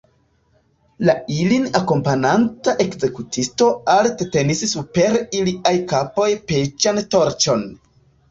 La 1.07 1.13
ilin 1.33 1.65
akompananta 1.79 2.73
ekzekutisto 2.85 3.67
alte 3.95 4.27
tenis 4.37 4.63
super 4.71 5.19
iliaj 5.41 5.75
kapoj 5.93 6.29
peĉan 6.53 7.03
torĉon. 7.17 7.63